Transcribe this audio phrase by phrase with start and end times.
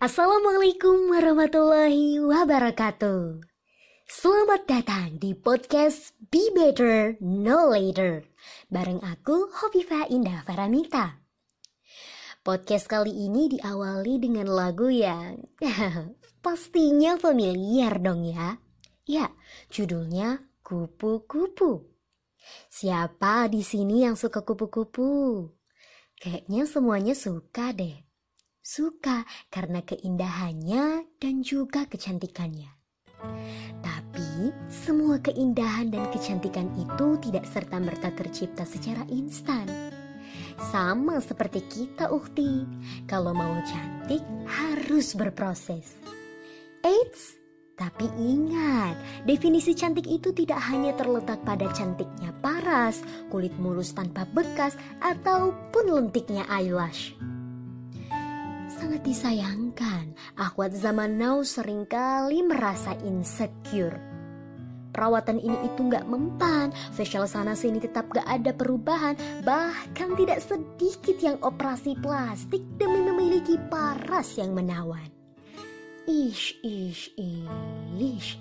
[0.00, 3.44] Assalamualaikum warahmatullahi wabarakatuh.
[4.08, 8.24] Selamat datang di podcast Be Better No Later.
[8.72, 11.20] Bareng aku Hovifa Indah Faramita.
[12.40, 15.44] Podcast kali ini diawali dengan lagu yang
[16.48, 18.56] pastinya familiar dong ya.
[19.04, 19.28] Ya,
[19.68, 21.92] judulnya Kupu-kupu.
[22.72, 25.44] Siapa di sini yang suka kupu-kupu?
[26.16, 28.09] Kayaknya semuanya suka deh.
[28.70, 32.70] Suka karena keindahannya dan juga kecantikannya.
[33.82, 39.66] Tapi semua keindahan dan kecantikan itu tidak serta-merta tercipta secara instan.
[40.70, 42.62] Sama seperti kita ukti,
[43.10, 45.98] kalau mau cantik harus berproses.
[46.86, 47.42] Eits,
[47.74, 48.94] tapi ingat,
[49.26, 53.02] definisi cantik itu tidak hanya terletak pada cantiknya paras,
[53.34, 57.18] kulit mulus tanpa bekas, ataupun lentiknya eyelash.
[58.80, 63.92] Sangat disayangkan, akhwat zaman now sering kali merasa insecure.
[64.88, 71.12] Perawatan ini itu nggak mempan, facial sana sini tetap gak ada perubahan, bahkan tidak sedikit
[71.20, 75.12] yang operasi plastik demi memiliki paras yang menawan.
[76.08, 77.12] Ish, ish,
[78.00, 78.40] ish.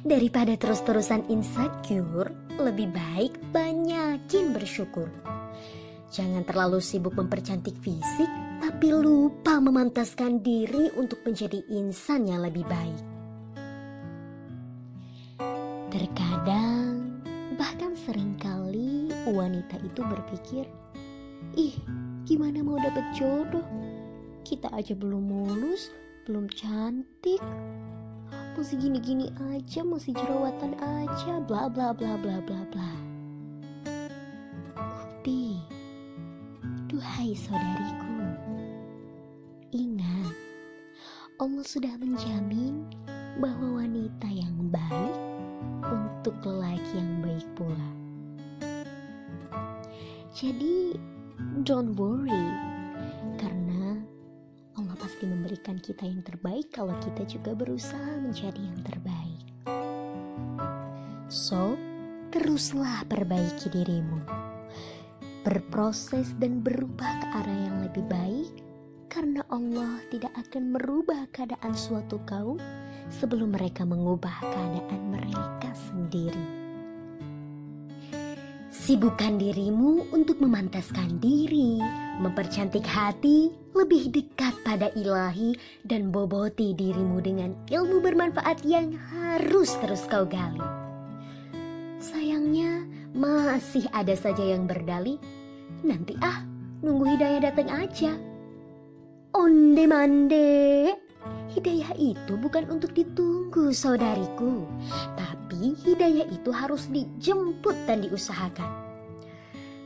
[0.00, 5.12] Daripada terus-terusan insecure, lebih baik banyakin bersyukur.
[6.08, 8.48] Jangan terlalu sibuk mempercantik fisik,
[8.80, 13.04] tapi lupa memantaskan diri untuk menjadi insan yang lebih baik.
[15.92, 17.20] Terkadang,
[17.60, 20.64] bahkan sering kali wanita itu berpikir,
[21.60, 21.76] ih
[22.24, 23.68] gimana mau dapet jodoh?
[24.48, 25.92] Kita aja belum mulus,
[26.24, 27.44] belum cantik,
[28.56, 32.90] masih gini-gini aja, masih jerawatan aja, bla bla bla bla bla bla.
[34.72, 35.60] Ukti,
[36.88, 38.09] Duhai saudariku,
[41.40, 42.84] Allah sudah menjamin
[43.40, 45.16] bahwa wanita yang baik
[45.88, 47.88] untuk lelaki yang baik pula.
[50.36, 51.00] Jadi,
[51.64, 52.44] don't worry,
[53.40, 54.04] karena
[54.76, 59.44] Allah pasti memberikan kita yang terbaik kalau kita juga berusaha menjadi yang terbaik.
[61.32, 61.72] So,
[62.36, 64.20] teruslah perbaiki dirimu
[65.40, 68.69] berproses dan berubah ke arah yang lebih baik
[69.10, 72.62] karena Allah tidak akan merubah keadaan suatu kaum
[73.10, 76.46] sebelum mereka mengubah keadaan mereka sendiri.
[78.70, 81.82] Sibukkan dirimu untuk memantaskan diri,
[82.22, 90.06] mempercantik hati, lebih dekat pada ilahi, dan boboti dirimu dengan ilmu bermanfaat yang harus terus
[90.06, 90.62] kau gali.
[91.98, 95.18] Sayangnya, masih ada saja yang berdalih,
[95.82, 96.46] nanti ah,
[96.80, 98.29] nunggu hidayah datang aja.
[99.30, 100.50] Onde mande.
[101.54, 104.66] Hidayah itu bukan untuk ditunggu saudariku,
[105.14, 108.70] tapi hidayah itu harus dijemput dan diusahakan.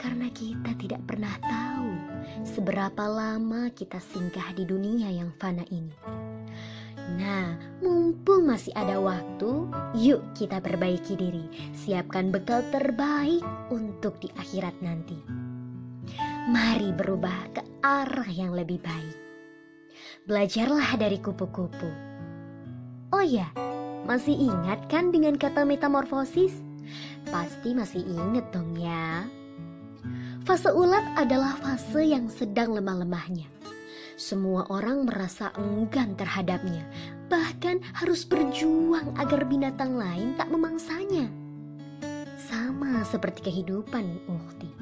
[0.00, 1.92] Karena kita tidak pernah tahu
[2.48, 5.96] seberapa lama kita singgah di dunia yang fana ini.
[7.16, 9.68] Nah, mumpung masih ada waktu,
[10.00, 11.44] yuk kita perbaiki diri,
[11.76, 15.16] siapkan bekal terbaik untuk di akhirat nanti.
[16.46, 19.25] Mari berubah ke arah yang lebih baik.
[20.26, 21.90] Belajarlah dari kupu-kupu.
[23.14, 23.46] Oh ya,
[24.10, 26.52] masih ingat kan dengan kata metamorfosis?
[27.30, 29.22] Pasti masih inget dong ya.
[30.42, 33.56] Fase ulat adalah fase yang sedang lemah-lemahnya
[34.16, 36.88] semua orang merasa enggan terhadapnya,
[37.28, 41.28] bahkan harus berjuang agar binatang lain tak memangsanya.
[42.40, 44.72] Sama seperti kehidupan, Ukti.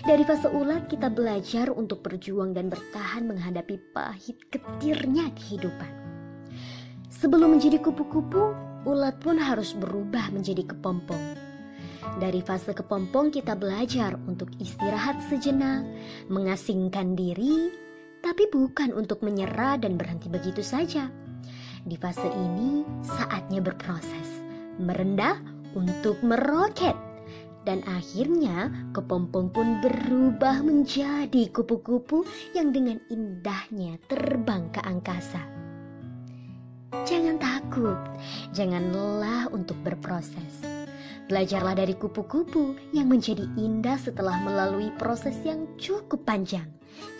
[0.00, 5.92] Dari fase ulat kita belajar untuk berjuang dan bertahan menghadapi pahit ketirnya kehidupan.
[7.12, 8.56] Sebelum menjadi kupu-kupu,
[8.88, 11.36] ulat pun harus berubah menjadi kepompong.
[12.16, 15.84] Dari fase kepompong kita belajar untuk istirahat sejenak,
[16.32, 17.68] mengasingkan diri,
[18.24, 21.12] tapi bukan untuk menyerah dan berhenti begitu saja.
[21.84, 24.28] Di fase ini, saatnya berproses,
[24.80, 25.36] merendah
[25.76, 27.09] untuk meroket.
[27.60, 32.24] Dan akhirnya kepompong pun berubah menjadi kupu-kupu
[32.56, 35.44] yang dengan indahnya terbang ke angkasa.
[37.04, 38.00] Jangan takut,
[38.50, 40.64] jangan lelah untuk berproses.
[41.30, 46.66] Belajarlah dari kupu-kupu yang menjadi indah setelah melalui proses yang cukup panjang,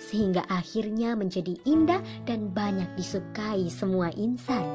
[0.02, 4.66] sehingga akhirnya menjadi indah dan banyak disukai semua insan.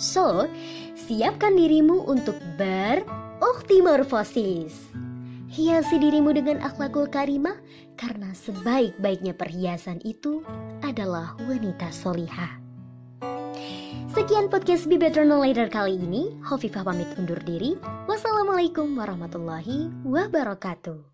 [0.00, 0.48] So,
[0.96, 2.40] siapkan dirimu untuk
[3.48, 4.92] beroktimorfosis.
[5.48, 7.56] Hiasi dirimu dengan akhlakul karimah
[7.96, 10.44] karena sebaik-baiknya perhiasan itu
[10.84, 12.60] adalah wanita solihah.
[14.12, 16.36] Sekian podcast Be Better No Later kali ini.
[16.44, 17.80] Hovifah pamit undur diri.
[18.04, 21.08] Wassalamualaikum warahmatullahi wabarakatuh.